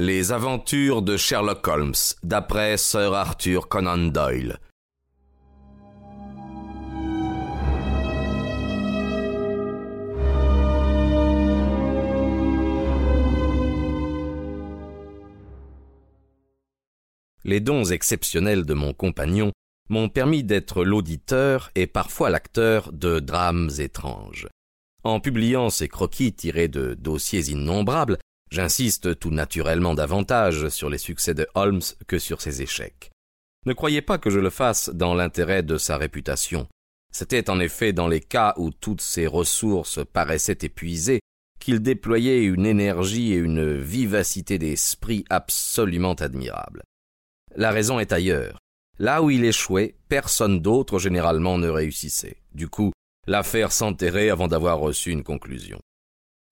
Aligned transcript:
Les 0.00 0.32
aventures 0.32 1.02
de 1.02 1.16
Sherlock 1.16 1.68
Holmes, 1.68 1.94
d'après 2.24 2.76
Sir 2.76 3.14
Arthur 3.14 3.68
Conan 3.68 4.08
Doyle. 4.08 4.58
Les 17.44 17.60
dons 17.60 17.84
exceptionnels 17.84 18.66
de 18.66 18.74
mon 18.74 18.94
compagnon 18.94 19.52
m'ont 19.90 20.08
permis 20.08 20.42
d'être 20.42 20.84
l'auditeur 20.84 21.70
et 21.76 21.86
parfois 21.86 22.30
l'acteur 22.30 22.92
de 22.92 23.20
drames 23.20 23.70
étranges. 23.78 24.48
En 25.04 25.20
publiant 25.20 25.70
ces 25.70 25.86
croquis 25.86 26.32
tirés 26.32 26.66
de 26.66 26.94
dossiers 26.94 27.50
innombrables, 27.50 28.18
J'insiste 28.50 29.18
tout 29.18 29.30
naturellement 29.30 29.94
davantage 29.94 30.68
sur 30.68 30.90
les 30.90 30.98
succès 30.98 31.34
de 31.34 31.46
Holmes 31.54 31.82
que 32.06 32.18
sur 32.18 32.40
ses 32.40 32.62
échecs. 32.62 33.10
Ne 33.66 33.72
croyez 33.72 34.02
pas 34.02 34.18
que 34.18 34.30
je 34.30 34.38
le 34.38 34.50
fasse 34.50 34.90
dans 34.90 35.14
l'intérêt 35.14 35.62
de 35.62 35.78
sa 35.78 35.96
réputation. 35.96 36.68
C'était 37.12 37.48
en 37.48 37.60
effet 37.60 37.92
dans 37.92 38.08
les 38.08 38.20
cas 38.20 38.54
où 38.56 38.70
toutes 38.70 39.00
ses 39.00 39.26
ressources 39.26 40.00
paraissaient 40.12 40.58
épuisées 40.62 41.20
qu'il 41.60 41.80
déployait 41.80 42.44
une 42.44 42.66
énergie 42.66 43.32
et 43.32 43.36
une 43.36 43.78
vivacité 43.78 44.58
d'esprit 44.58 45.24
absolument 45.30 46.14
admirables. 46.14 46.82
La 47.56 47.70
raison 47.70 47.98
est 48.00 48.12
ailleurs. 48.12 48.58
Là 48.98 49.22
où 49.22 49.30
il 49.30 49.44
échouait, 49.44 49.96
personne 50.08 50.60
d'autre 50.60 50.98
généralement 50.98 51.56
ne 51.56 51.68
réussissait. 51.68 52.36
Du 52.52 52.68
coup, 52.68 52.92
l'affaire 53.26 53.72
s'enterrait 53.72 54.28
avant 54.28 54.46
d'avoir 54.48 54.78
reçu 54.78 55.10
une 55.10 55.24
conclusion. 55.24 55.80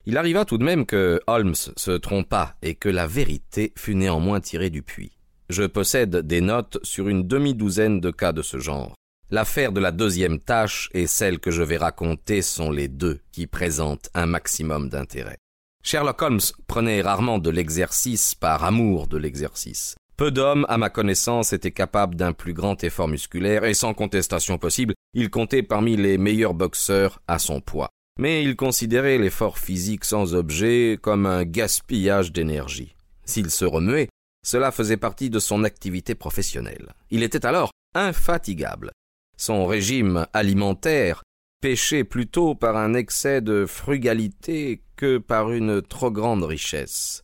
Il 0.05 0.17
arriva 0.17 0.45
tout 0.45 0.59
de 0.59 0.65
même 0.65 0.85
que 0.85 1.21
Holmes 1.29 1.55
se 1.55 1.93
trompa 1.93 2.57
et 2.61 2.75
que 2.75 2.89
la 2.89 3.07
vérité 3.07 3.73
fut 3.77 3.95
néanmoins 3.95 4.41
tirée 4.41 4.71
du 4.71 4.83
puits. 4.83 5.13
Je 5.49 5.63
possède 5.63 6.17
des 6.17 6.41
notes 6.41 6.79
sur 6.83 7.09
une 7.09 7.29
demi-douzaine 7.29 8.01
de 8.01 8.11
cas 8.11 8.33
de 8.33 8.43
ce 8.43 8.59
genre. 8.59 8.95
L'affaire 9.31 9.71
de 9.71 9.81
la 9.81 9.93
deuxième 9.93 10.41
tâche 10.41 10.91
et 10.93 11.07
celle 11.07 11.39
que 11.39 11.53
je 11.53 11.63
vais 11.63 11.77
raconter 11.77 12.43
sont 12.43 12.73
les 12.73 12.89
deux 12.89 13.21
qui 13.31 13.47
présentent 13.47 14.11
un 14.15 14.27
maximum 14.27 14.89
d'intérêt. 14.89 15.39
Sherlock 15.85 16.21
Holmes 16.21 16.41
prenait 16.67 17.01
rarement 17.01 17.39
de 17.39 17.51
l'exercice 17.51 18.35
par 18.35 18.65
amour 18.65 19.07
de 19.07 19.19
l'exercice. 19.19 19.95
Peu 20.17 20.31
d'hommes, 20.31 20.67
à 20.69 20.79
ma 20.79 20.91
connaissance, 20.91 21.53
étaient 21.53 21.71
capables 21.71 22.17
d'un 22.17 22.33
plus 22.33 22.55
grand 22.55 22.83
effort 22.85 23.09
musculaire, 23.09 23.65
et 23.65 23.75
sans 23.75 23.95
contestation 23.95 24.59
possible, 24.59 24.95
il 25.15 25.31
comptait 25.31 25.63
parmi 25.63 25.97
les 25.97 26.19
meilleurs 26.19 26.55
boxeurs 26.55 27.21
à 27.27 27.39
son 27.39 27.61
poids 27.61 27.91
mais 28.19 28.45
il 28.45 28.57
considérait 28.57 29.19
l'effort 29.19 29.59
physique 29.59 30.05
sans 30.05 30.35
objet 30.35 30.99
comme 31.01 31.27
un 31.27 31.45
gaspillage 31.45 32.33
d'énergie. 32.33 32.95
S'il 33.25 33.51
se 33.51 33.65
remuait, 33.65 34.09
cela 34.45 34.73
faisait 34.73 34.97
partie 34.97 35.31
de 35.31 35.39
son 35.39 35.65
activité 35.65 36.15
professionnelle. 36.15 36.93
Il 37.11 37.23
était 37.23 37.47
alors 37.47 37.71
infatigable. 37.95 38.91
Son 39.37 39.67
régime 39.67 40.27
alimentaire 40.33 41.23
péchait 41.61 42.05
plutôt 42.05 42.55
par 42.55 42.77
un 42.77 42.95
excès 42.95 43.41
de 43.41 43.67
frugalité 43.67 44.83
que 44.97 45.19
par 45.19 45.53
une 45.53 45.81
trop 45.81 46.11
grande 46.11 46.43
richesse. 46.43 47.23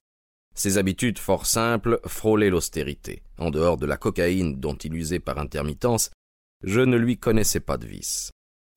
Ses 0.54 0.78
habitudes 0.78 1.18
fort 1.18 1.46
simples 1.46 2.00
frôlaient 2.06 2.50
l'austérité. 2.50 3.22
En 3.38 3.50
dehors 3.50 3.76
de 3.76 3.86
la 3.86 3.96
cocaïne 3.96 4.58
dont 4.58 4.74
il 4.74 4.94
usait 4.94 5.20
par 5.20 5.38
intermittence, 5.38 6.10
je 6.64 6.80
ne 6.80 6.96
lui 6.96 7.18
connaissais 7.18 7.60
pas 7.60 7.76
de 7.76 7.86
vice. 7.86 8.30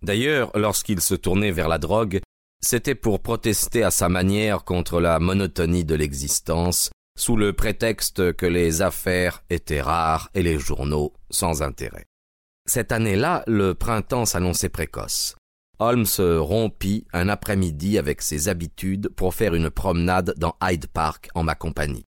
D'ailleurs, 0.03 0.51
lorsqu'il 0.57 1.01
se 1.01 1.15
tournait 1.15 1.51
vers 1.51 1.67
la 1.67 1.77
drogue, 1.77 2.21
c'était 2.63 2.95
pour 2.95 3.21
protester 3.21 3.83
à 3.83 3.91
sa 3.91 4.09
manière 4.09 4.63
contre 4.63 4.99
la 4.99 5.19
monotonie 5.19 5.85
de 5.85 5.95
l'existence, 5.95 6.91
sous 7.17 7.35
le 7.35 7.53
prétexte 7.53 8.33
que 8.33 8.45
les 8.45 8.81
affaires 8.81 9.43
étaient 9.49 9.81
rares 9.81 10.29
et 10.33 10.43
les 10.43 10.57
journaux 10.57 11.13
sans 11.29 11.61
intérêt. 11.61 12.05
Cette 12.67 12.91
année-là, 12.91 13.43
le 13.47 13.73
printemps 13.73 14.25
s'annonçait 14.25 14.69
précoce. 14.69 15.35
Holmes 15.79 16.05
rompit 16.17 17.05
un 17.11 17.27
après-midi 17.27 17.97
avec 17.97 18.21
ses 18.21 18.49
habitudes 18.49 19.09
pour 19.09 19.33
faire 19.33 19.55
une 19.55 19.71
promenade 19.71 20.35
dans 20.37 20.55
Hyde 20.61 20.87
Park 20.87 21.29
en 21.33 21.43
ma 21.43 21.55
compagnie. 21.55 22.05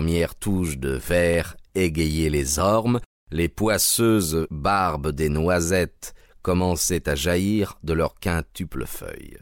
Premières 0.00 0.34
touches 0.34 0.78
de 0.78 0.92
vert 0.92 1.58
égayaient 1.74 2.30
les 2.30 2.58
ormes, 2.58 3.00
les 3.30 3.50
poisseuses 3.50 4.46
barbes 4.50 5.10
des 5.10 5.28
noisettes 5.28 6.14
commençaient 6.40 7.06
à 7.06 7.14
jaillir 7.14 7.78
de 7.82 7.92
leurs 7.92 8.14
quintuples 8.14 8.86
feuilles. 8.86 9.36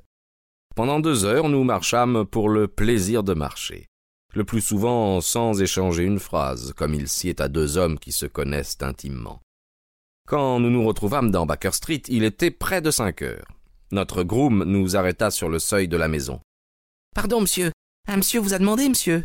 Pendant 0.75 0.99
deux 0.99 1.25
heures, 1.25 1.49
nous 1.49 1.63
marchâmes 1.63 2.27
pour 2.27 2.49
le 2.49 2.67
plaisir 2.67 3.23
de 3.23 3.35
marcher, 3.35 3.87
le 4.35 4.43
plus 4.43 4.61
souvent 4.61 5.21
sans 5.21 5.63
échanger 5.63 6.03
une 6.03 6.19
phrase, 6.19 6.73
comme 6.77 6.93
il 6.93 7.07
sied 7.07 7.41
à 7.41 7.47
deux 7.47 7.77
hommes 7.77 8.01
qui 8.01 8.11
se 8.11 8.27
connaissent 8.27 8.79
intimement. 8.81 9.41
Quand 10.27 10.59
nous 10.59 10.71
nous 10.71 10.85
retrouvâmes 10.85 11.31
dans 11.31 11.47
Baker 11.47 11.71
Street, 11.71 12.03
il 12.09 12.25
était 12.25 12.51
près 12.51 12.83
de 12.83 12.91
cinq 12.91 13.23
heures. 13.23 13.47
Notre 13.93 14.25
groom 14.25 14.65
nous 14.65 14.97
arrêta 14.97 15.31
sur 15.31 15.49
le 15.49 15.61
seuil 15.61 15.87
de 15.87 15.97
la 15.97 16.09
maison. 16.09 16.41
Pardon, 17.15 17.43
monsieur. 17.43 17.71
Un 18.09 18.17
monsieur 18.17 18.41
vous 18.41 18.55
a 18.55 18.59
demandé, 18.59 18.89
monsieur. 18.89 19.25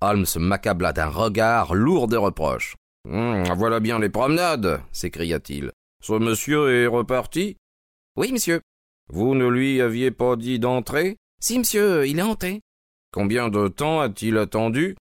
Holmes 0.00 0.26
m'accabla 0.38 0.92
d'un 0.92 1.08
regard 1.08 1.74
lourd 1.74 2.08
de 2.08 2.16
reproches. 2.16 2.76
Hum, 3.08 3.44
voilà 3.56 3.80
bien 3.80 3.98
les 3.98 4.08
promenades, 4.08 4.82
s'écria-t-il. 4.92 5.70
Ce 6.02 6.12
monsieur 6.12 6.72
est 6.72 6.86
reparti? 6.86 7.56
Oui, 8.16 8.32
monsieur. 8.32 8.60
Vous 9.12 9.34
ne 9.34 9.46
lui 9.46 9.80
aviez 9.80 10.10
pas 10.10 10.36
dit 10.36 10.58
d'entrer? 10.58 11.16
Si, 11.40 11.58
monsieur, 11.58 12.06
il 12.06 12.18
est 12.18 12.22
hanté. 12.22 12.60
Combien 13.12 13.48
de 13.48 13.68
temps 13.68 14.00
a-t-il 14.00 14.36
attendu? 14.36 14.96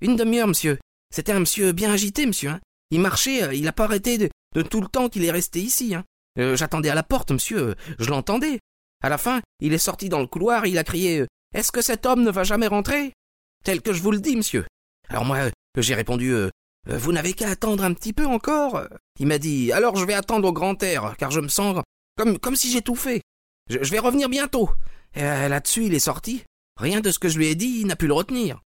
Une 0.00 0.16
demi-heure, 0.16 0.48
monsieur. 0.48 0.78
C'était 1.14 1.32
un 1.32 1.40
monsieur 1.40 1.72
bien 1.72 1.90
agité, 1.90 2.26
monsieur. 2.26 2.50
Hein. 2.50 2.60
Il 2.90 3.00
marchait, 3.00 3.42
euh, 3.42 3.54
il 3.54 3.62
n'a 3.62 3.72
pas 3.72 3.84
arrêté 3.84 4.18
de, 4.18 4.62
tout 4.62 4.80
le 4.80 4.88
temps 4.88 5.08
qu'il 5.08 5.24
est 5.24 5.30
resté 5.30 5.60
ici. 5.60 5.94
Hein. 5.94 6.04
Euh, 6.38 6.56
j'attendais 6.56 6.90
à 6.90 6.94
la 6.94 7.02
porte, 7.02 7.30
monsieur, 7.30 7.74
je 7.98 8.10
l'entendais. 8.10 8.58
À 9.02 9.08
la 9.08 9.18
fin, 9.18 9.40
il 9.60 9.72
est 9.72 9.78
sorti 9.78 10.08
dans 10.08 10.20
le 10.20 10.26
couloir, 10.26 10.66
il 10.66 10.78
a 10.78 10.84
crié 10.84 11.20
euh, 11.20 11.26
Est-ce 11.54 11.72
que 11.72 11.82
cet 11.82 12.06
homme 12.06 12.22
ne 12.22 12.30
va 12.30 12.44
jamais 12.44 12.66
rentrer? 12.66 13.12
Tel 13.66 13.82
que 13.82 13.92
je 13.92 14.00
vous 14.00 14.12
le 14.12 14.20
dis, 14.20 14.36
monsieur. 14.36 14.64
Alors 15.08 15.24
moi, 15.24 15.38
euh, 15.38 15.50
j'ai 15.76 15.96
répondu 15.96 16.30
euh, 16.32 16.50
euh, 16.88 16.96
Vous 16.96 17.12
n'avez 17.12 17.32
qu'à 17.32 17.50
attendre 17.50 17.82
un 17.82 17.92
petit 17.94 18.12
peu 18.12 18.24
encore. 18.24 18.80
Il 19.18 19.26
m'a 19.26 19.38
dit 19.38 19.72
Alors 19.72 19.96
je 19.96 20.04
vais 20.04 20.14
attendre 20.14 20.48
au 20.48 20.52
grand 20.52 20.80
air, 20.84 21.16
car 21.18 21.32
je 21.32 21.40
me 21.40 21.48
sens 21.48 21.82
comme, 22.16 22.38
comme 22.38 22.54
si 22.54 22.70
j'étouffais. 22.70 23.22
Je, 23.68 23.78
je 23.82 23.90
vais 23.90 23.98
revenir 23.98 24.28
bientôt. 24.28 24.70
Là-dessus, 25.16 25.86
il 25.86 25.94
est 25.94 25.98
sorti. 25.98 26.44
Rien 26.78 27.00
de 27.00 27.10
ce 27.10 27.18
que 27.18 27.28
je 27.28 27.38
lui 27.38 27.46
ai 27.48 27.54
dit 27.54 27.84
n'a 27.84 27.96
pu 27.96 28.06
le 28.06 28.12
retenir. 28.12 28.60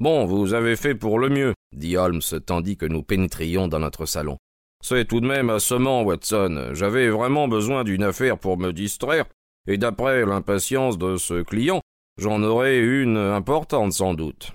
Bon, 0.00 0.24
vous 0.24 0.52
avez 0.52 0.76
fait 0.76 0.94
pour 0.94 1.18
le 1.18 1.30
mieux, 1.30 1.54
dit 1.74 1.96
Holmes, 1.96 2.20
tandis 2.46 2.76
que 2.76 2.86
nous 2.86 3.02
pénétrions 3.02 3.68
dans 3.68 3.78
notre 3.80 4.06
salon. 4.06 4.36
C'est 4.82 5.06
tout 5.06 5.20
de 5.20 5.26
même 5.26 5.50
assommant, 5.50 6.02
Watson. 6.02 6.70
J'avais 6.74 7.08
vraiment 7.08 7.48
besoin 7.48 7.84
d'une 7.84 8.02
affaire 8.04 8.38
pour 8.38 8.58
me 8.58 8.72
distraire, 8.72 9.24
et 9.66 9.78
d'après 9.78 10.26
l'impatience 10.26 10.98
de 10.98 11.16
ce 11.16 11.42
client, 11.42 11.80
J'en 12.16 12.42
aurai 12.42 12.78
une 12.78 13.16
importante 13.16 13.92
sans 13.92 14.14
doute. 14.14 14.52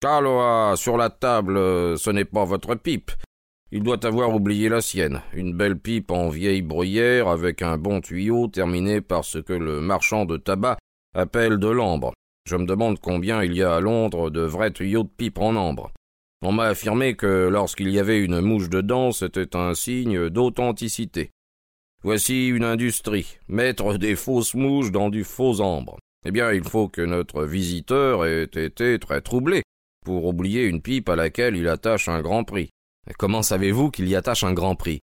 Caloa, 0.00 0.74
sur 0.76 0.96
la 0.96 1.10
table, 1.10 1.56
ce 1.98 2.10
n'est 2.10 2.24
pas 2.24 2.44
votre 2.44 2.74
pipe. 2.74 3.10
Il 3.72 3.82
doit 3.82 4.04
avoir 4.04 4.34
oublié 4.34 4.68
la 4.68 4.80
sienne. 4.80 5.22
Une 5.32 5.56
belle 5.56 5.78
pipe 5.78 6.10
en 6.10 6.28
vieille 6.28 6.62
bruyère 6.62 7.28
avec 7.28 7.62
un 7.62 7.78
bon 7.78 8.00
tuyau 8.00 8.48
terminé 8.48 9.00
par 9.00 9.24
ce 9.24 9.38
que 9.38 9.52
le 9.52 9.80
marchand 9.80 10.24
de 10.24 10.36
tabac 10.36 10.76
appelle 11.14 11.58
de 11.58 11.68
l'ambre. 11.68 12.12
Je 12.48 12.56
me 12.56 12.66
demande 12.66 12.98
combien 12.98 13.42
il 13.42 13.54
y 13.54 13.62
a 13.62 13.76
à 13.76 13.80
Londres 13.80 14.30
de 14.30 14.40
vrais 14.40 14.72
tuyaux 14.72 15.04
de 15.04 15.10
pipe 15.16 15.38
en 15.38 15.54
ambre. 15.54 15.92
On 16.42 16.52
m'a 16.52 16.64
affirmé 16.64 17.14
que 17.14 17.48
lorsqu'il 17.48 17.90
y 17.90 17.98
avait 17.98 18.24
une 18.24 18.40
mouche 18.40 18.70
dedans, 18.70 19.12
c'était 19.12 19.54
un 19.54 19.74
signe 19.74 20.30
d'authenticité. 20.30 21.30
Voici 22.02 22.48
une 22.48 22.64
industrie, 22.64 23.38
mettre 23.48 23.98
des 23.98 24.16
fausses 24.16 24.54
mouches 24.54 24.90
dans 24.90 25.10
du 25.10 25.22
faux 25.22 25.60
ambre. 25.60 25.98
Eh 26.26 26.30
bien, 26.30 26.52
il 26.52 26.64
faut 26.64 26.88
que 26.88 27.00
notre 27.00 27.44
visiteur 27.44 28.26
ait 28.26 28.42
été 28.42 28.98
très 28.98 29.20
troublé 29.22 29.62
pour 30.04 30.26
oublier 30.26 30.64
une 30.64 30.82
pipe 30.82 31.08
à 31.08 31.16
laquelle 31.16 31.56
il 31.56 31.68
attache 31.68 32.08
un 32.08 32.20
grand 32.20 32.44
prix. 32.44 32.70
comment 33.18 33.42
savez-vous 33.42 33.90
qu'il 33.90 34.08
y 34.08 34.16
attache 34.16 34.44
un 34.44 34.52
grand 34.52 34.74
prix? 34.74 35.00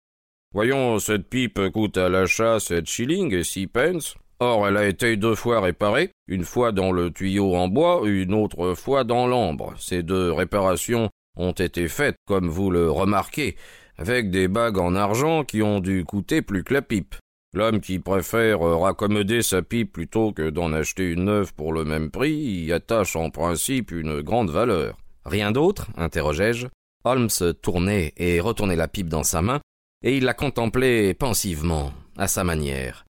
Voyons, 0.54 1.00
cette 1.00 1.28
pipe 1.28 1.70
coûte 1.70 1.98
à 1.98 2.10
l'achat 2.10 2.60
sept 2.60 2.88
shillings 2.88 3.34
et 3.34 3.44
six 3.44 3.68
pence. 3.68 4.16
Or, 4.40 4.68
elle 4.68 4.78
a 4.78 4.88
été 4.88 5.18
deux 5.18 5.34
fois 5.34 5.62
réparée, 5.62 6.12
une 6.28 6.44
fois 6.44 6.72
dans 6.72 6.92
le 6.92 7.10
tuyau 7.12 7.56
en 7.56 7.68
bois, 7.68 8.02
une 8.06 8.36
autre 8.36 8.76
fois 8.76 9.04
dans 9.04 9.26
l'ambre. 9.26 9.74
Ces 9.78 10.04
deux 10.04 10.32
réparations 10.32 11.10
ont 11.36 11.54
été 11.54 11.88
faites, 11.88 12.16
comme 12.28 12.48
vous 12.48 12.70
le 12.70 12.90
remarquez, 12.92 13.56
avec 13.98 14.30
des 14.30 14.48
bagues 14.48 14.78
en 14.78 14.96
argent 14.96 15.44
qui 15.44 15.64
ont 15.64 15.80
dû 15.80 16.06
coûter 16.06 16.44
plus 16.44 16.64
que 16.64 16.76
la 16.76 16.84
pipe. 16.84 17.16
L'homme 17.54 17.80
qui 17.80 18.00
préfère 18.00 18.60
raccommoder 18.60 19.42
sa 19.42 19.62
pipe 19.62 19.94
plutôt 19.94 20.32
que 20.32 20.50
d'en 20.50 20.74
acheter 20.74 21.10
une 21.12 21.26
neuve 21.26 21.54
pour 21.54 21.74
le 21.74 21.86
même 21.86 22.12
prix 22.12 22.34
y 22.36 22.74
attache 22.74 23.16
en 23.16 23.30
principe 23.30 23.92
une 23.92 24.22
grande 24.22 24.50
valeur. 24.50 24.98
Rien 25.26 25.52
d'autre? 25.52 25.88
interrogeai-je. 25.98 26.68
Holmes 27.04 27.54
tournait 27.62 28.14
et 28.18 28.40
retournait 28.40 28.76
la 28.76 28.88
pipe 28.88 29.08
dans 29.08 29.24
sa 29.24 29.42
main, 29.42 29.62
et 30.04 30.18
il 30.18 30.26
la 30.26 30.34
contemplait 30.34 31.14
pensivement, 31.14 31.94
à 32.18 32.28
sa 32.28 32.44
manière. 32.44 33.06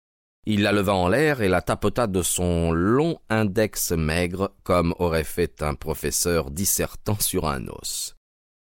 Il 0.46 0.64
la 0.64 0.74
leva 0.74 0.94
en 0.94 1.08
l'air 1.08 1.42
et 1.42 1.48
la 1.48 1.62
tapota 1.62 2.08
de 2.08 2.22
son 2.22 2.72
long 2.72 3.18
index 3.30 3.92
maigre, 3.92 4.52
comme 4.64 4.94
aurait 5.00 5.24
fait 5.24 5.62
un 5.64 5.74
professeur 5.74 6.52
dissertant 6.52 7.18
sur 7.20 7.48
un 7.48 7.68
os. 7.68 8.16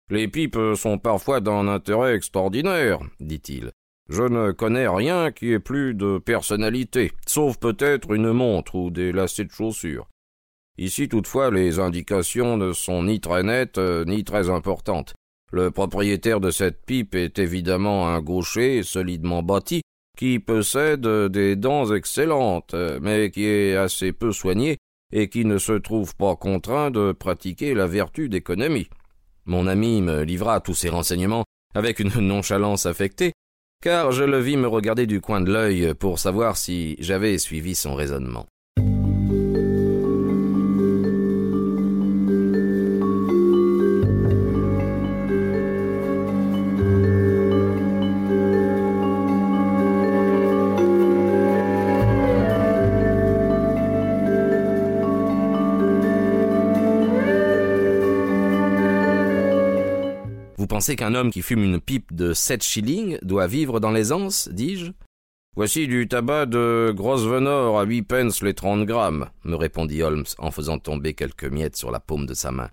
Les 0.09 0.29
pipes 0.29 0.75
sont 0.75 0.97
parfois 0.97 1.41
d'un 1.41 1.67
intérêt 1.67 2.15
extraordinaire, 2.15 2.99
dit-il. 3.19 3.71
Je 4.09 4.23
ne 4.23 4.51
connais 4.51 4.87
rien 4.87 5.31
qui 5.31 5.51
ait 5.51 5.59
plus 5.59 5.93
de 5.93 6.17
personnalité, 6.17 7.11
sauf 7.25 7.57
peut-être 7.57 8.11
une 8.13 8.31
montre 8.31 8.75
ou 8.75 8.89
des 8.89 9.11
lacets 9.11 9.45
de 9.45 9.51
chaussures. 9.51 10.07
Ici 10.77 11.09
toutefois 11.09 11.51
les 11.51 11.79
indications 11.79 12.55
ne 12.55 12.71
sont 12.71 13.03
ni 13.03 13.19
très 13.19 13.43
nettes 13.43 13.79
euh, 13.79 14.05
ni 14.05 14.23
très 14.23 14.49
importantes. 14.49 15.13
Le 15.51 15.71
propriétaire 15.71 16.39
de 16.39 16.51
cette 16.51 16.85
pipe 16.85 17.15
est 17.15 17.39
évidemment 17.39 18.09
un 18.09 18.21
gaucher 18.21 18.83
solidement 18.83 19.43
bâti, 19.43 19.81
qui 20.17 20.39
possède 20.39 21.07
des 21.07 21.55
dents 21.55 21.93
excellentes, 21.93 22.75
mais 23.01 23.29
qui 23.29 23.45
est 23.45 23.75
assez 23.75 24.11
peu 24.11 24.31
soigné 24.31 24.77
et 25.13 25.29
qui 25.29 25.45
ne 25.45 25.57
se 25.57 25.73
trouve 25.73 26.15
pas 26.15 26.35
contraint 26.35 26.91
de 26.91 27.11
pratiquer 27.13 27.73
la 27.73 27.87
vertu 27.87 28.27
d'économie. 28.27 28.89
Mon 29.45 29.67
ami 29.67 30.01
me 30.01 30.23
livra 30.23 30.59
tous 30.59 30.73
ces 30.73 30.89
renseignements 30.89 31.45
avec 31.75 31.99
une 31.99 32.19
nonchalance 32.19 32.85
affectée, 32.85 33.31
car 33.81 34.11
je 34.11 34.23
le 34.23 34.39
vis 34.39 34.57
me 34.57 34.67
regarder 34.67 35.05
du 35.05 35.21
coin 35.21 35.41
de 35.41 35.51
l'œil 35.51 35.93
pour 35.93 36.19
savoir 36.19 36.57
si 36.57 36.95
j'avais 36.99 37.37
suivi 37.37 37.75
son 37.75 37.95
raisonnement. 37.95 38.45
Qu'un 60.95 61.15
homme 61.15 61.31
qui 61.31 61.41
fume 61.41 61.63
une 61.63 61.81
pipe 61.81 62.15
de 62.15 62.33
sept 62.33 62.63
shillings 62.63 63.17
doit 63.21 63.47
vivre 63.47 63.81
dans 63.81 63.91
l'aisance 63.91 64.47
dis-je. 64.51 64.91
Voici 65.55 65.87
du 65.87 66.07
tabac 66.07 66.45
de 66.45 66.93
Grosvenor 66.95 67.79
à 67.79 67.83
huit 67.83 68.03
pence 68.03 68.41
les 68.41 68.53
trente 68.53 68.85
grammes, 68.85 69.29
me 69.43 69.55
répondit 69.55 70.01
Holmes 70.01 70.25
en 70.37 70.51
faisant 70.51 70.79
tomber 70.79 71.13
quelques 71.13 71.45
miettes 71.45 71.75
sur 71.75 71.91
la 71.91 71.99
paume 71.99 72.25
de 72.25 72.33
sa 72.33 72.51
main. 72.51 72.69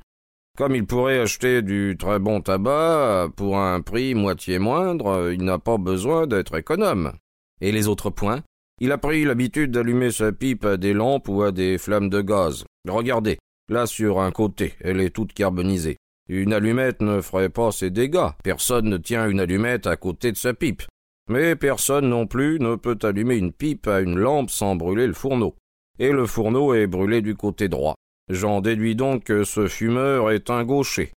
Comme 0.57 0.77
il 0.77 0.87
pourrait 0.87 1.19
acheter 1.19 1.63
du 1.63 1.97
très 1.99 2.21
bon 2.21 2.41
tabac 2.41 3.31
pour 3.35 3.59
un 3.59 3.81
prix 3.81 4.15
moitié 4.15 4.61
moindre, 4.61 5.33
il 5.33 5.43
n'a 5.43 5.59
pas 5.59 5.79
besoin 5.79 6.29
d'être 6.29 6.57
économe. 6.57 7.15
Et 7.61 7.73
les 7.73 7.89
autres 7.89 8.11
points? 8.11 8.43
Il 8.81 8.93
a 8.93 8.99
pris 8.99 9.25
l'habitude 9.25 9.73
d'allumer 9.73 10.13
sa 10.13 10.31
pipe 10.31 10.65
à 10.65 10.77
des 10.77 10.93
lampes 10.93 11.29
ou 11.29 11.43
à 11.43 11.53
des 11.53 11.79
flammes 11.79 12.11
de 12.11 12.21
gaz. 12.21 12.65
Regardez, 12.89 13.39
là 13.69 13.87
sur 13.87 14.21
un 14.21 14.31
côté, 14.31 14.75
elle 14.81 15.01
est 15.01 15.11
toute 15.11 15.33
carbonisée. 15.33 15.97
Une 16.29 16.53
allumette 16.53 17.03
ne 17.03 17.21
ferait 17.21 17.51
pas 17.51 17.71
ces 17.71 17.91
dégâts. 17.91 18.31
Personne 18.43 18.89
ne 18.89 18.97
tient 18.97 19.29
une 19.29 19.41
allumette 19.41 19.87
à 19.87 19.97
côté 19.97 20.33
de 20.33 20.37
sa 20.37 20.55
pipe. 20.55 20.83
Mais 21.29 21.57
personne 21.57 22.09
non 22.09 22.27
plus 22.27 22.59
ne 22.61 22.77
peut 22.77 22.99
allumer 23.03 23.37
une 23.37 23.53
pipe 23.53 23.87
à 23.87 24.01
une 24.01 24.19
lampe 24.19 24.51
sans 24.51 24.77
brûler 24.77 25.07
le 25.07 25.13
fourneau. 25.13 25.55
Et 25.99 26.13
le 26.13 26.27
fourneau 26.27 26.75
est 26.75 26.87
brûlé 26.87 27.21
du 27.23 27.35
côté 27.35 27.69
droit. 27.69 27.95
J'en 28.31 28.61
déduis 28.61 28.97
donc 28.97 29.25
que 29.25 29.45
ce 29.45 29.69
fumeur 29.69 30.31
est 30.31 30.49
un 30.49 30.65
gaucher. 30.65 31.13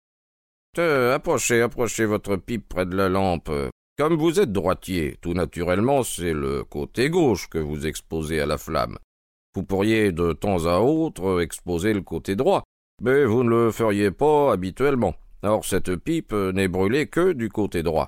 approchez, 0.77 1.62
approchez 1.62 2.06
votre 2.06 2.36
pipe 2.36 2.68
près 2.68 2.86
de 2.86 2.95
la 2.95 3.07
lampe. 3.07 3.51
Comme 3.98 4.15
vous 4.15 4.39
êtes 4.39 4.51
droitier, 4.51 5.18
tout 5.21 5.33
naturellement, 5.33 6.04
c'est 6.04 6.33
le 6.33 6.63
côté 6.63 7.09
gauche 7.09 7.48
que 7.50 7.57
vous 7.57 7.88
exposez 7.88 8.39
à 8.39 8.45
la 8.45 8.57
flamme. 8.57 8.98
Vous 9.56 9.63
pourriez 9.63 10.12
de 10.12 10.33
temps 10.33 10.68
à 10.68 10.80
autre 10.80 11.42
exposer 11.42 11.94
le 11.94 12.01
côté 12.01 12.36
droit, 12.36 12.63
mais 13.01 13.25
vous 13.25 13.44
ne 13.44 13.49
le 13.49 13.71
feriez 13.71 14.11
pas 14.11 14.51
habituellement. 14.51 15.15
Or 15.44 15.65
cette 15.65 15.95
pipe 15.95 16.33
n'est 16.33 16.67
brûlée 16.67 17.07
que 17.07 17.31
du 17.31 17.49
côté 17.49 17.83
droit. 17.83 18.07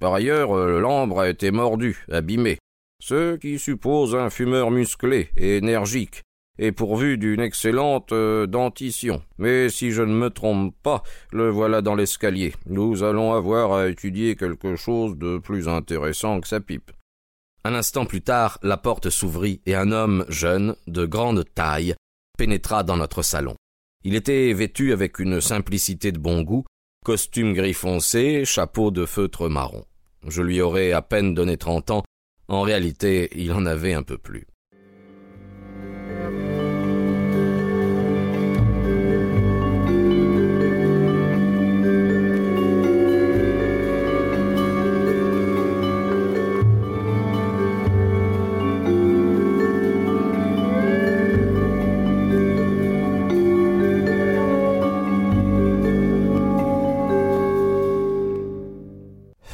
Par 0.00 0.14
ailleurs, 0.14 0.54
l'ambre 0.54 1.20
a 1.20 1.28
été 1.28 1.50
mordu, 1.50 2.04
abîmé, 2.10 2.58
ce 3.02 3.36
qui 3.36 3.58
suppose 3.58 4.14
un 4.14 4.30
fumeur 4.30 4.70
musclé 4.70 5.30
et 5.36 5.56
énergique, 5.56 6.22
et 6.58 6.72
pourvu 6.72 7.18
d'une 7.18 7.40
excellente 7.40 8.12
euh, 8.12 8.46
dentition. 8.46 9.22
Mais 9.38 9.68
si 9.68 9.90
je 9.90 10.02
ne 10.02 10.12
me 10.12 10.30
trompe 10.30 10.74
pas, 10.82 11.02
le 11.32 11.48
voilà 11.48 11.82
dans 11.82 11.94
l'escalier. 11.94 12.54
Nous 12.66 13.02
allons 13.02 13.32
avoir 13.32 13.72
à 13.72 13.88
étudier 13.88 14.36
quelque 14.36 14.76
chose 14.76 15.16
de 15.16 15.38
plus 15.38 15.68
intéressant 15.68 16.40
que 16.40 16.48
sa 16.48 16.60
pipe. 16.60 16.90
Un 17.64 17.74
instant 17.74 18.06
plus 18.06 18.22
tard, 18.22 18.58
la 18.62 18.76
porte 18.76 19.10
s'ouvrit 19.10 19.60
et 19.66 19.74
un 19.74 19.92
homme 19.92 20.24
jeune, 20.28 20.74
de 20.86 21.06
grande 21.06 21.44
taille, 21.54 21.94
pénétra 22.36 22.82
dans 22.82 22.96
notre 22.96 23.22
salon. 23.22 23.56
Il 24.08 24.14
était 24.14 24.54
vêtu 24.54 24.94
avec 24.94 25.18
une 25.18 25.38
simplicité 25.42 26.12
de 26.12 26.18
bon 26.18 26.40
goût, 26.40 26.64
costume 27.04 27.52
gris 27.52 27.74
foncé, 27.74 28.46
chapeau 28.46 28.90
de 28.90 29.04
feutre 29.04 29.50
marron. 29.50 29.84
Je 30.26 30.40
lui 30.40 30.62
aurais 30.62 30.92
à 30.92 31.02
peine 31.02 31.34
donné 31.34 31.58
trente 31.58 31.90
ans, 31.90 32.02
en 32.48 32.62
réalité 32.62 33.28
il 33.36 33.52
en 33.52 33.66
avait 33.66 33.92
un 33.92 34.02
peu 34.02 34.16
plus. 34.16 34.46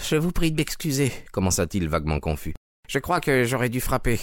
Je 0.06 0.16
vous 0.16 0.32
prie 0.32 0.52
de 0.52 0.56
m'excuser, 0.56 1.10
commença-t-il 1.32 1.88
vaguement 1.88 2.20
confus. 2.20 2.52
Je 2.90 2.98
crois 2.98 3.22
que 3.22 3.44
j'aurais 3.44 3.70
dû 3.70 3.80
frapper. 3.80 4.20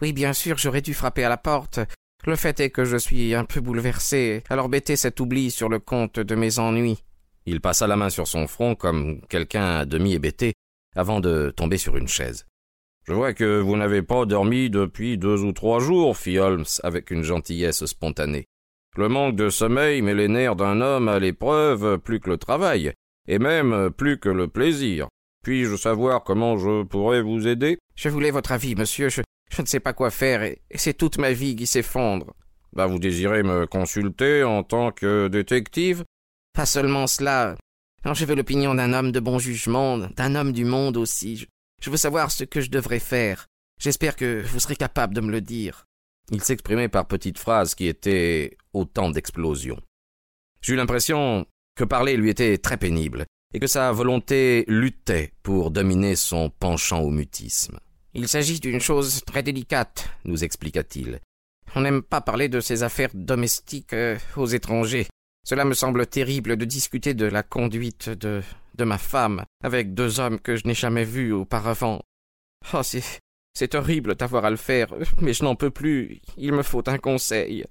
Oui, 0.00 0.12
bien 0.12 0.32
sûr, 0.32 0.58
j'aurais 0.58 0.80
dû 0.80 0.94
frapper 0.94 1.24
à 1.24 1.28
la 1.28 1.36
porte. 1.36 1.80
Le 2.24 2.36
fait 2.36 2.60
est 2.60 2.70
que 2.70 2.84
je 2.84 2.96
suis 2.96 3.34
un 3.34 3.44
peu 3.44 3.60
bouleversé, 3.60 4.44
alors 4.48 4.68
mettez 4.68 4.94
cet 4.94 5.18
oubli 5.18 5.50
sur 5.50 5.68
le 5.68 5.80
compte 5.80 6.20
de 6.20 6.34
mes 6.36 6.60
ennuis. 6.60 7.02
Il 7.46 7.60
passa 7.60 7.88
la 7.88 7.96
main 7.96 8.10
sur 8.10 8.28
son 8.28 8.46
front 8.46 8.76
comme 8.76 9.22
quelqu'un 9.28 9.78
à 9.78 9.84
demi 9.84 10.14
hébété, 10.14 10.54
avant 10.94 11.18
de 11.18 11.52
tomber 11.54 11.78
sur 11.78 11.96
une 11.96 12.08
chaise. 12.08 12.46
Je 13.08 13.12
vois 13.12 13.34
que 13.34 13.58
vous 13.58 13.76
n'avez 13.76 14.02
pas 14.02 14.26
dormi 14.26 14.70
depuis 14.70 15.18
deux 15.18 15.42
ou 15.42 15.50
trois 15.50 15.80
jours, 15.80 16.16
fit 16.16 16.38
Holmes 16.38 16.64
avec 16.84 17.10
une 17.10 17.24
gentillesse 17.24 17.84
spontanée. 17.86 18.46
Le 18.96 19.08
manque 19.08 19.34
de 19.34 19.50
sommeil 19.50 20.00
met 20.00 20.14
les 20.14 20.28
nerfs 20.28 20.54
d'un 20.54 20.80
homme 20.80 21.08
à 21.08 21.18
l'épreuve 21.18 21.98
plus 21.98 22.20
que 22.20 22.30
le 22.30 22.38
travail, 22.38 22.92
et 23.26 23.40
même 23.40 23.90
plus 23.90 24.20
que 24.20 24.28
le 24.28 24.46
plaisir. 24.46 25.08
Puis-je 25.44 25.76
savoir 25.76 26.24
comment 26.24 26.56
je 26.56 26.84
pourrais 26.84 27.20
vous 27.20 27.46
aider? 27.46 27.78
Je 27.94 28.08
voulais 28.08 28.30
votre 28.30 28.52
avis, 28.52 28.74
monsieur. 28.74 29.10
Je, 29.10 29.20
ne 29.60 29.66
sais 29.66 29.78
pas 29.78 29.92
quoi 29.92 30.10
faire, 30.10 30.42
et, 30.42 30.62
c'est 30.74 30.94
toute 30.94 31.18
ma 31.18 31.32
vie 31.32 31.54
qui 31.54 31.66
s'effondre. 31.66 32.34
Bah, 32.72 32.86
vous 32.86 32.98
désirez 32.98 33.42
me 33.42 33.66
consulter 33.66 34.42
en 34.42 34.64
tant 34.64 34.90
que 34.90 35.28
détective? 35.28 36.02
Pas 36.54 36.66
seulement 36.66 37.06
cela. 37.06 37.56
Non, 38.04 38.14
je 38.14 38.24
veux 38.24 38.34
l'opinion 38.34 38.74
d'un 38.74 38.92
homme 38.94 39.12
de 39.12 39.20
bon 39.20 39.38
jugement, 39.38 39.98
d'un 39.98 40.34
homme 40.34 40.52
du 40.52 40.64
monde 40.64 40.96
aussi. 40.96 41.36
Je, 41.36 41.46
je 41.82 41.90
veux 41.90 41.96
savoir 41.98 42.30
ce 42.30 42.44
que 42.44 42.60
je 42.60 42.70
devrais 42.70 42.98
faire. 42.98 43.46
J'espère 43.78 44.16
que 44.16 44.42
vous 44.42 44.60
serez 44.60 44.76
capable 44.76 45.14
de 45.14 45.20
me 45.20 45.30
le 45.30 45.42
dire. 45.42 45.84
Il 46.30 46.42
s'exprimait 46.42 46.88
par 46.88 47.06
petites 47.06 47.38
phrases 47.38 47.74
qui 47.74 47.86
étaient 47.86 48.56
autant 48.72 49.10
d'explosions. 49.10 49.80
J'eus 50.62 50.76
l'impression 50.76 51.46
que 51.76 51.84
parler 51.84 52.16
lui 52.16 52.30
était 52.30 52.56
très 52.56 52.78
pénible, 52.78 53.26
et 53.54 53.60
que 53.60 53.66
sa 53.66 53.90
volonté 53.92 54.64
luttait 54.68 55.32
pour 55.42 55.70
dominer 55.70 56.16
son 56.16 56.50
penchant 56.50 57.00
au 57.00 57.10
mutisme. 57.10 57.78
Il 58.12 58.28
s'agit 58.28 58.60
d'une 58.60 58.80
chose 58.80 59.22
très 59.24 59.42
délicate, 59.42 60.10
nous 60.24 60.44
expliqua-t-il. 60.44 61.20
On 61.74 61.80
n'aime 61.80 62.02
pas 62.02 62.20
parler 62.20 62.48
de 62.48 62.60
ces 62.60 62.82
affaires 62.82 63.10
domestiques 63.14 63.94
euh, 63.94 64.18
aux 64.36 64.46
étrangers. 64.46 65.06
Cela 65.46 65.64
me 65.64 65.74
semble 65.74 66.06
terrible 66.06 66.56
de 66.56 66.64
discuter 66.64 67.14
de 67.14 67.26
la 67.26 67.42
conduite 67.42 68.10
de, 68.10 68.42
de 68.74 68.84
ma 68.84 68.98
femme 68.98 69.44
avec 69.62 69.94
deux 69.94 70.20
hommes 70.20 70.38
que 70.38 70.56
je 70.56 70.66
n'ai 70.66 70.74
jamais 70.74 71.04
vus 71.04 71.32
auparavant. 71.32 72.02
Oh, 72.72 72.82
c'est, 72.82 73.02
C'est 73.56 73.76
horrible 73.76 74.16
d'avoir 74.16 74.44
à 74.44 74.50
le 74.50 74.56
faire, 74.56 74.92
mais 75.20 75.32
je 75.32 75.44
n'en 75.44 75.54
peux 75.54 75.70
plus. 75.70 76.20
Il 76.36 76.52
me 76.52 76.62
faut 76.62 76.88
un 76.88 76.98
conseil. 76.98 77.64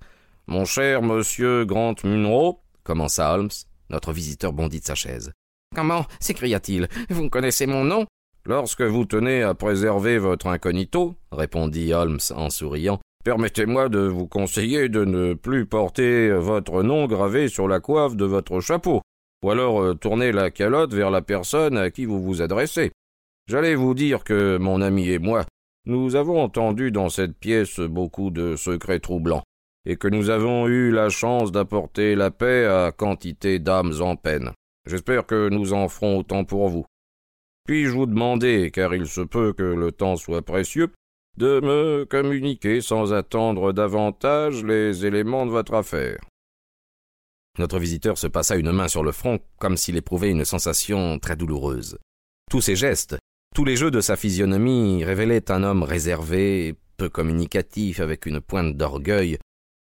Mon 0.48 0.64
cher 0.64 1.02
monsieur 1.02 1.66
Grant 1.66 1.96
Munro, 2.06 2.62
commença 2.84 3.34
Holmes. 3.34 3.50
Notre 3.90 4.14
visiteur 4.14 4.54
bondit 4.54 4.80
de 4.80 4.86
sa 4.86 4.96
chaise. 4.96 5.34
Comment 5.76 6.06
s'écria-t-il. 6.20 6.88
Vous 7.10 7.30
connaissez 7.30 7.66
mon 7.66 7.84
nom? 7.84 8.06
Lorsque 8.46 8.82
vous 8.82 9.06
tenez 9.06 9.42
à 9.42 9.54
préserver 9.54 10.18
votre 10.18 10.48
incognito, 10.48 11.16
répondit 11.32 11.94
Holmes 11.94 12.20
en 12.36 12.50
souriant, 12.50 13.00
permettez-moi 13.24 13.88
de 13.88 14.00
vous 14.00 14.28
conseiller 14.28 14.90
de 14.90 15.06
ne 15.06 15.34
plus 15.34 15.66
porter 15.66 16.30
votre 16.32 16.84
nom 16.84 17.08
gravé 17.08 17.48
sur 17.48 17.68
la 17.68 17.80
coiffe 17.80 18.18
de 18.18 18.26
votre 18.26 18.60
chapeau, 18.60 19.02
ou 19.44 19.52
alors 19.52 19.82
euh, 19.82 19.94
tourner 19.94 20.34
la 20.34 20.52
calotte 20.52 20.94
vers 20.94 21.10
la 21.10 21.22
personne 21.22 21.78
à 21.78 21.90
qui 21.90 22.04
vous 22.06 22.22
vous 22.22 22.42
adressez. 22.42 22.92
J'allais 23.48 23.76
vous 23.76 23.94
dire 23.94 24.24
que 24.24 24.58
mon 24.58 24.82
ami 24.82 25.10
et 25.10 25.20
moi 25.20 25.46
nous 25.86 26.16
avons 26.16 26.42
entendu 26.42 26.92
dans 26.92 27.10
cette 27.10 27.38
pièce 27.38 27.80
beaucoup 27.80 28.30
de 28.30 28.56
secrets 28.56 29.00
troublants, 29.00 29.44
et 29.86 29.96
que 29.96 30.08
nous 30.08 30.30
avons 30.30 30.68
eu 30.68 30.92
la 30.92 31.10
chance 31.10 31.52
d'apporter 31.52 32.16
la 32.16 32.32
paix 32.32 32.66
à 32.66 32.92
quantité 32.92 33.60
d'âmes 33.60 33.94
en 34.02 34.16
peine. 34.16 34.52
J'espère 34.86 35.26
que 35.26 35.50
nous 35.50 35.74
en 35.74 35.88
ferons 35.88 36.20
autant 36.20 36.44
pour 36.44 36.70
vous. 36.70 36.86
Puis-je 37.66 37.92
vous 37.92 38.06
demander, 38.06 38.72
car 38.72 38.94
il 38.94 39.08
se 39.08 39.22
peut 39.22 39.54
que 39.54 39.64
le 39.64 39.92
temps 39.92 40.18
soit 40.18 40.42
précieux, 40.42 40.92
de 41.38 41.62
me 41.62 42.06
communiquer 42.06 42.82
sans 42.82 43.14
attendre 43.14 43.72
davantage 43.72 44.64
les 44.64 45.06
éléments 45.06 45.46
de 45.46 45.52
votre 45.52 45.74
affaire? 45.74 46.20
Notre 47.58 47.80
visiteur 47.80 48.18
se 48.18 48.28
passa 48.28 48.56
une 48.56 48.72
main 48.72 48.88
sur 48.88 49.04
le 49.04 49.12
front, 49.12 49.40
comme 49.60 49.78
s'il 49.78 49.96
éprouvait 49.96 50.32
une 50.32 50.44
sensation 50.44 51.20
très 51.20 51.36
douloureuse. 51.36 51.98
Tous 52.50 52.62
ses 52.62 52.76
gestes, 52.76 53.16
tous 53.56 53.64
les 53.64 53.78
jeux 53.78 53.92
de 53.92 54.02
sa 54.02 54.18
physionomie 54.18 55.06
révélaient 55.06 55.52
un 55.52 55.64
homme 55.64 55.84
réservé, 55.84 56.76
peu 56.98 57.10
communicatif, 57.10 58.00
avec 58.00 58.26
une 58.26 58.42
pointe 58.42 58.76
d'orgueil, 58.76 59.38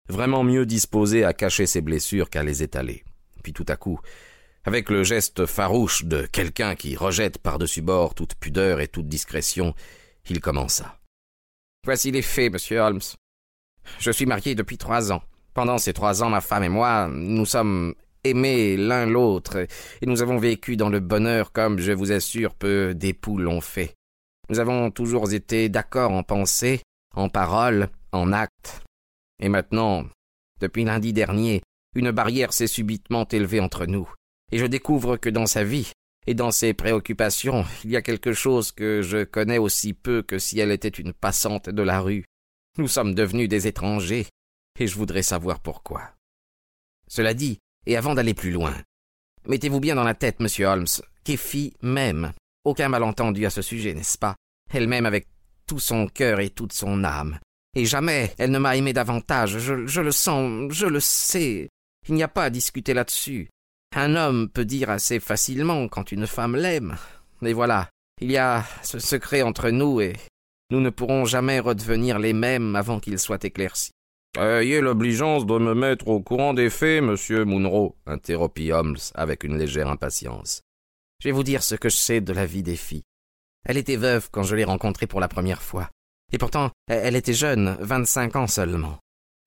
vraiment 0.10 0.43
mieux 0.43 0.65
disposé 0.65 1.24
à 1.24 1.34
cacher 1.34 1.65
ses 1.65 1.81
blessures 1.81 2.29
qu'à 2.29 2.43
les 2.43 2.62
étaler. 2.62 3.03
Puis 3.41 3.53
tout 3.53 3.65
à 3.70 3.77
coup, 3.77 4.00
avec 4.65 4.89
le 4.89 5.03
geste 5.03 5.46
farouche 5.46 6.06
de 6.06 6.25
quelqu'un 6.25 6.75
qui 6.75 6.96
rejette 6.96 7.38
par-dessus 7.38 7.82
bord 7.82 8.13
toute 8.13 8.36
pudeur 8.36 8.80
et 8.80 8.88
toute 8.88 9.08
discrétion, 9.08 9.74
il 10.30 10.39
commença. 10.39 11.00
Voici 11.84 12.12
les 12.12 12.22
faits, 12.22 12.53
monsieur 12.53 12.80
Holmes. 12.80 13.01
Je 14.00 14.12
suis 14.12 14.25
marié 14.25 14.53
depuis 14.53 14.77
trois 14.77 15.12
ans. 15.12 15.24
Pendant 15.53 15.77
ces 15.77 15.94
trois 15.94 16.24
ans, 16.24 16.30
ma 16.30 16.41
femme 16.41 16.63
et 16.63 16.70
moi, 16.70 17.10
nous 17.12 17.46
sommes 17.46 17.96
aimés 18.24 18.77
l'un 18.77 19.06
l'autre, 19.06 19.65
et 20.01 20.06
nous 20.06 20.22
avons 20.22 20.38
vécu 20.38 20.77
dans 20.77 20.89
le 20.89 21.00
bonheur 21.00 21.51
comme, 21.51 21.80
je 21.80 21.91
vous 21.91 22.12
assure, 22.12 22.53
peu 22.53 22.94
d'époux 22.94 23.38
l'ont 23.38 23.62
fait. 23.62 23.96
Nous 24.50 24.60
avons 24.60 24.91
toujours 24.91 25.32
été 25.34 25.70
d'accord 25.70 26.12
en 26.12 26.24
pensée, 26.24 26.82
en 27.15 27.30
parole, 27.30 27.89
en 28.12 28.32
acte. 28.32 28.84
Et 29.41 29.50
maintenant, 29.50 30.06
depuis 30.60 30.84
lundi 30.84 31.13
dernier, 31.13 31.62
une 31.96 32.12
barrière 32.12 32.53
s'est 32.53 32.68
subitement 32.68 33.27
élevée 33.30 33.60
entre 33.60 33.86
nous, 33.86 34.10
et 34.51 34.58
je 34.58 34.65
découvre 34.65 35.17
que 35.17 35.29
dans 35.29 35.46
sa 35.46 35.63
vie, 35.63 35.91
et 36.27 36.34
dans 36.34 36.51
ses 36.51 36.74
préoccupations, 36.74 37.65
il 37.84 37.91
y 37.91 37.96
a 37.96 38.01
quelque 38.01 38.34
chose 38.34 38.72
que 38.72 39.01
je 39.01 39.24
connais 39.24 39.58
aussi 39.58 39.93
peu 39.93 40.22
que 40.22 40.39
si 40.39 40.60
elle 40.60 40.72
était 40.72 40.88
une 40.88 41.13
passante 41.13 41.70
de 41.70 41.81
la 41.81 42.00
rue. 42.00 42.25
Nous 42.77 42.88
sommes 42.88 43.15
devenus 43.15 43.50
des 43.50 43.67
étrangers, 43.67 44.27
et 44.79 44.88
je 44.88 44.96
voudrais 44.96 45.24
savoir 45.24 45.60
pourquoi. 45.60 46.12
Cela 47.08 47.34
dit, 47.34 47.60
et 47.86 47.98
avant 47.98 48.15
d'aller 48.15 48.34
plus 48.34 48.51
loin, 48.51 48.75
mettez-vous 49.48 49.79
bien 49.79 49.96
dans 49.96 50.03
la 50.03 50.13
tête, 50.13 50.39
monsieur 50.39 50.67
Holmes, 50.67 50.86
qu'Effie 51.24 51.74
m'aime. 51.81 52.34
Aucun 52.63 52.89
malentendu 52.89 53.46
à 53.46 53.50
ce 53.50 53.62
sujet, 53.62 53.93
n'est-ce 53.93 54.17
pas? 54.17 54.36
Elle 54.72 54.88
m'aime 54.88 55.05
avec 55.05 55.27
tout 55.65 55.79
son 55.79 56.08
cœur 56.08 56.39
et 56.39 56.50
toute 56.50 56.74
son 56.74 57.03
âme. 57.03 57.39
Et 57.75 57.86
jamais 57.86 58.34
elle 58.38 58.51
ne 58.51 58.60
m'a 58.60 58.75
aimé 58.75 58.93
davantage, 58.93 59.58
je, 59.58 59.88
je 59.88 60.01
le 60.01 60.12
sens, 60.12 60.72
je 60.72 60.86
le 60.86 61.00
sais. 61.00 61.70
Il 62.08 62.15
n'y 62.15 62.24
a 62.24 62.27
pas 62.27 62.46
à 62.46 62.50
discuter 62.50 62.93
là-dessus. 62.93 63.50
Un 63.95 64.15
homme 64.15 64.50
peut 64.50 64.65
dire 64.65 64.89
assez 64.89 65.19
facilement 65.19 65.88
quand 65.88 66.12
une 66.12 66.27
femme 66.27 66.55
l'aime. 66.55 66.95
Mais 67.41 67.53
voilà, 67.53 67.89
il 68.21 68.31
y 68.31 68.38
a 68.38 68.63
ce 68.83 69.00
secret 69.00 69.41
entre 69.41 69.69
nous 69.69 70.00
et 70.00 70.15
nous 70.69 70.79
ne 70.79 70.89
pourrons 70.89 71.25
jamais 71.25 71.60
redevenir 71.60 72.17
les 72.17 72.33
mêmes 72.33 72.75
avant 72.75 73.00
qu'il 73.00 73.19
soit 73.19 73.43
éclairci. 73.43 73.91
Ayez 74.38 74.79
l'obligeance 74.79 75.45
de 75.45 75.57
me 75.57 75.74
mettre 75.74 76.07
au 76.07 76.21
courant 76.21 76.53
des 76.53 76.69
faits, 76.69 77.03
monsieur 77.03 77.43
Munro, 77.43 77.98
interrompit 78.05 78.71
Holmes 78.71 78.98
avec 79.13 79.43
une 79.43 79.57
légère 79.57 79.89
impatience. 79.89 80.62
Je 81.19 81.27
vais 81.27 81.33
vous 81.33 81.43
dire 81.43 81.62
ce 81.62 81.75
que 81.75 81.89
je 81.89 81.98
sais 81.98 82.21
de 82.21 82.31
la 82.31 82.45
vie 82.45 82.63
des 82.63 82.77
filles. 82.77 83.03
Elle 83.65 83.77
était 83.77 83.98
veuve 83.98 84.29
quand 84.31 84.43
je 84.43 84.55
l'ai 84.55 84.63
rencontrée 84.63 85.05
pour 85.05 85.19
la 85.19 85.27
première 85.27 85.62
fois. 85.62 85.89
Et 86.31 86.38
pourtant, 86.38 86.71
elle 86.88 87.17
était 87.17 87.33
jeune, 87.33 87.75
vingt-cinq 87.81 88.38
ans 88.38 88.48
seulement. 88.48 89.00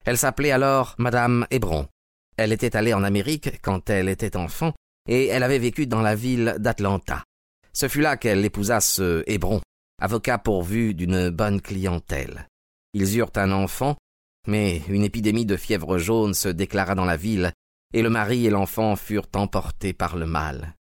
Elle 0.05 0.19
s'appelait 0.19 0.51
alors 0.51 0.93
Madame 0.99 1.47
Hébron. 1.49 1.87
Elle 2.37 2.51
était 2.51 2.75
allée 2.75 2.93
en 2.93 3.03
Amérique 3.03 3.61
quand 3.61 3.89
elle 3.89 4.09
était 4.09 4.35
enfant, 4.35 4.73
et 5.07 5.27
elle 5.27 5.43
avait 5.43 5.59
vécu 5.59 5.87
dans 5.87 6.01
la 6.01 6.15
ville 6.15 6.55
d'Atlanta. 6.59 7.23
Ce 7.73 7.87
fut 7.87 8.01
là 8.01 8.17
qu'elle 8.17 8.43
épousa 8.43 8.81
ce 8.81 9.23
Hébron, 9.27 9.61
avocat 10.01 10.37
pourvu 10.37 10.93
d'une 10.93 11.29
bonne 11.29 11.61
clientèle. 11.61 12.47
Ils 12.93 13.17
eurent 13.17 13.31
un 13.35 13.51
enfant, 13.51 13.95
mais 14.47 14.81
une 14.89 15.03
épidémie 15.03 15.45
de 15.45 15.57
fièvre 15.57 15.97
jaune 15.97 16.33
se 16.33 16.49
déclara 16.49 16.95
dans 16.95 17.05
la 17.05 17.17
ville, 17.17 17.51
et 17.93 18.01
le 18.01 18.09
mari 18.09 18.45
et 18.45 18.49
l'enfant 18.49 18.95
furent 18.95 19.29
emportés 19.35 19.93
par 19.93 20.15
le 20.15 20.25
mal. 20.25 20.75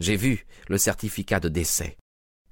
J'ai 0.00 0.16
vu 0.16 0.46
le 0.68 0.78
certificat 0.78 1.40
de 1.40 1.48
décès. 1.48 1.96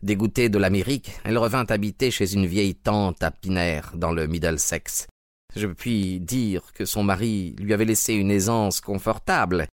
Dégoûtée 0.03 0.49
de 0.49 0.59
l'Amérique, 0.59 1.13
elle 1.25 1.39
revint 1.39 1.67
habiter 1.69 2.11
chez 2.11 2.35
une 2.35 2.47
vieille 2.47 2.75
tante 2.75 3.23
à 3.23 3.31
Pinner, 3.31 3.83
dans 3.95 4.13
le 4.13 4.27
Middlesex. 4.27 5.07
Je 5.55 5.67
puis 5.67 6.21
dire 6.21 6.73
que 6.73 6.85
son 6.85 7.03
mari 7.03 7.55
lui 7.59 7.75
avait 7.75 7.85
laissé 7.85 8.15
une 8.15 8.31
aisance 8.31 8.81
confortable, 8.81 9.67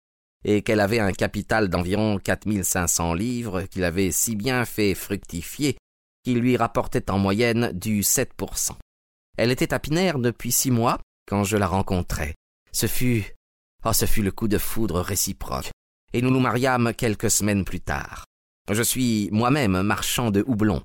et 0.44 0.62
qu'elle 0.62 0.80
avait 0.80 1.00
un 1.00 1.12
capital 1.12 1.70
d'environ 1.70 2.18
quatre 2.18 2.46
mille 2.46 2.66
cinq 2.66 2.88
cents 2.88 3.14
livres 3.14 3.64
qu'il 3.64 3.84
avait 3.84 4.12
si 4.12 4.36
bien 4.36 4.66
fait 4.66 4.94
fructifier 4.94 5.78
qu'il 6.24 6.40
lui 6.40 6.58
rapportait 6.58 7.10
en 7.12 7.20
moyenne 7.20 7.72
du 7.74 8.04
sept 8.04 8.34
pour 8.34 8.58
cent. 8.58 8.78
Elle 9.38 9.52
était 9.52 9.74
à 9.74 9.80
Pinner 9.80 10.14
depuis 10.18 10.52
six 10.52 10.72
mois 10.72 11.00
quand 11.28 11.44
je 11.44 11.58
la 11.58 11.68
rencontrai. 11.68 12.36
Ce 12.72 12.88
fut 12.88 13.34
oh, 13.86 13.94
ce 13.94 14.06
fut 14.06 14.24
le 14.24 14.32
coup 14.32 14.48
de 14.48 14.58
foudre 14.58 15.00
réciproque, 15.02 15.72
et 16.14 16.22
nous 16.22 16.32
nous 16.32 16.40
mariâmes 16.40 16.94
quelques 16.94 17.32
semaines 17.32 17.66
plus 17.66 17.82
tard. 17.82 18.26
Je 18.72 18.84
suis 18.84 19.30
moi-même 19.32 19.82
marchand 19.82 20.30
de 20.30 20.44
houblon. 20.46 20.84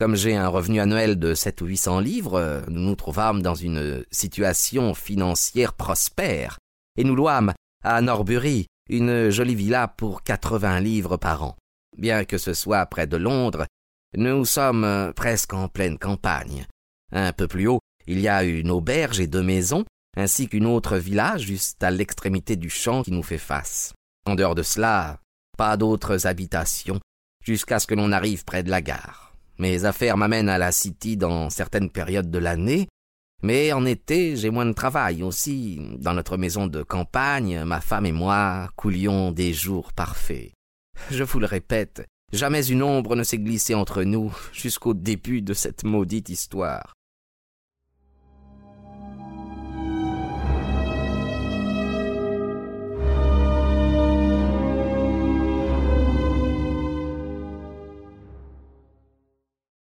Comme 0.00 0.16
j'ai 0.16 0.34
un 0.34 0.48
revenu 0.48 0.80
annuel 0.80 1.18
de 1.18 1.34
sept 1.34 1.60
ou 1.60 1.66
huit 1.66 1.76
cents 1.76 2.00
livres, 2.00 2.64
nous 2.68 2.80
nous 2.80 2.96
trouvâmes 2.96 3.42
dans 3.42 3.54
une 3.54 4.02
situation 4.10 4.94
financière 4.94 5.74
prospère, 5.74 6.56
et 6.96 7.04
nous 7.04 7.14
louâmes 7.14 7.52
à 7.84 8.00
Norbury 8.00 8.66
une 8.88 9.28
jolie 9.28 9.54
villa 9.54 9.88
pour 9.88 10.22
quatre-vingts 10.22 10.80
livres 10.80 11.18
par 11.18 11.42
an. 11.42 11.56
Bien 11.98 12.24
que 12.24 12.38
ce 12.38 12.54
soit 12.54 12.86
près 12.86 13.06
de 13.06 13.18
Londres, 13.18 13.66
nous 14.16 14.46
sommes 14.46 15.12
presque 15.14 15.52
en 15.52 15.68
pleine 15.68 15.98
campagne. 15.98 16.66
Un 17.12 17.34
peu 17.34 17.46
plus 17.46 17.66
haut, 17.66 17.80
il 18.06 18.20
y 18.20 18.28
a 18.28 18.42
une 18.42 18.70
auberge 18.70 19.20
et 19.20 19.26
deux 19.26 19.42
maisons, 19.42 19.84
ainsi 20.16 20.48
qu'une 20.48 20.64
autre 20.64 20.96
villa 20.96 21.36
juste 21.36 21.84
à 21.84 21.90
l'extrémité 21.90 22.56
du 22.56 22.70
champ 22.70 23.02
qui 23.02 23.12
nous 23.12 23.22
fait 23.22 23.36
face. 23.36 23.92
En 24.24 24.34
dehors 24.34 24.54
de 24.54 24.62
cela, 24.62 25.20
pas 25.58 25.76
d'autres 25.76 26.26
habitations, 26.26 27.00
jusqu'à 27.44 27.78
ce 27.78 27.86
que 27.86 27.94
l'on 27.94 28.12
arrive 28.12 28.46
près 28.46 28.62
de 28.62 28.70
la 28.70 28.80
gare. 28.80 29.29
Mes 29.60 29.84
affaires 29.84 30.16
m'amènent 30.16 30.48
à 30.48 30.56
la 30.56 30.72
City 30.72 31.18
dans 31.18 31.50
certaines 31.50 31.90
périodes 31.90 32.30
de 32.30 32.38
l'année, 32.38 32.88
mais 33.42 33.74
en 33.74 33.84
été, 33.84 34.34
j'ai 34.34 34.48
moins 34.48 34.64
de 34.64 34.72
travail 34.72 35.22
aussi. 35.22 35.78
Dans 35.98 36.14
notre 36.14 36.38
maison 36.38 36.66
de 36.66 36.82
campagne, 36.82 37.64
ma 37.64 37.82
femme 37.82 38.06
et 38.06 38.12
moi 38.12 38.70
coulions 38.74 39.32
des 39.32 39.52
jours 39.52 39.92
parfaits. 39.92 40.52
Je 41.10 41.22
vous 41.24 41.40
le 41.40 41.44
répète, 41.44 42.06
jamais 42.32 42.66
une 42.68 42.82
ombre 42.82 43.16
ne 43.16 43.22
s'est 43.22 43.36
glissée 43.36 43.74
entre 43.74 44.02
nous 44.02 44.34
jusqu'au 44.54 44.94
début 44.94 45.42
de 45.42 45.52
cette 45.52 45.84
maudite 45.84 46.30
histoire. 46.30 46.94